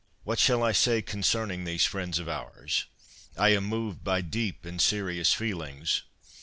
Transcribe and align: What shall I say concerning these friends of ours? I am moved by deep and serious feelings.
What 0.23 0.39
shall 0.39 0.63
I 0.63 0.71
say 0.71 1.03
concerning 1.03 1.63
these 1.63 1.85
friends 1.85 2.17
of 2.17 2.27
ours? 2.27 2.85
I 3.37 3.49
am 3.49 3.65
moved 3.65 4.03
by 4.03 4.21
deep 4.21 4.65
and 4.65 4.81
serious 4.81 5.31
feelings. 5.31 6.01